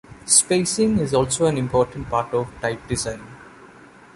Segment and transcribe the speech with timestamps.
[0.25, 3.21] Spacing is also an important part of type design.